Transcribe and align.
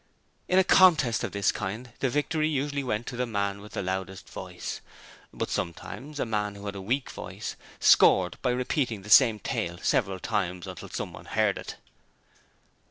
In 0.47 0.57
a 0.57 0.63
contest 0.63 1.23
of 1.23 1.31
this 1.31 1.51
kind 1.51 1.91
the 1.99 2.09
victory 2.09 2.49
usually 2.49 2.83
went 2.83 3.05
to 3.05 3.15
the 3.15 3.27
man 3.27 3.61
with 3.61 3.73
the 3.73 3.83
loudest 3.83 4.27
voice, 4.29 4.81
but 5.31 5.51
sometimes 5.51 6.19
a 6.19 6.25
man 6.25 6.55
who 6.55 6.65
had 6.65 6.73
a 6.73 6.81
weak 6.81 7.11
voice, 7.11 7.55
scored 7.79 8.39
by 8.41 8.49
repeating 8.49 9.03
the 9.03 9.11
same 9.11 9.37
tale 9.37 9.77
several 9.83 10.17
times 10.19 10.65
until 10.65 10.89
someone 10.89 11.25
heard 11.25 11.59
it. 11.59 11.75